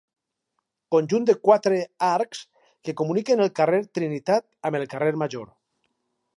[0.95, 2.41] Conjunt de quatre arcs
[2.89, 5.51] que comuniquen el carrer Trinitat amb el carrer Major.